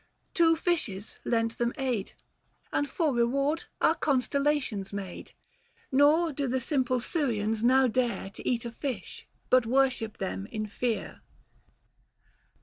Two 0.33 0.55
fishes 0.55 1.19
lent 1.23 1.59
them 1.59 1.73
aid, 1.77 2.13
And 2.73 2.89
for 2.89 3.13
reward 3.13 3.65
are 3.79 3.93
constellations 3.93 4.91
made. 4.91 5.33
Nor 5.91 6.33
do 6.33 6.47
the 6.47 6.59
simple 6.59 6.99
Syrians 6.99 7.63
now 7.63 7.85
dare 7.85 8.31
To 8.31 8.49
eat 8.49 8.65
a 8.65 8.71
fish, 8.71 9.27
but 9.51 9.67
worship 9.67 10.17
them 10.17 10.47
in 10.47 10.65
fear. 10.65 11.21